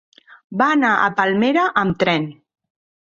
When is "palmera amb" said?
1.19-2.01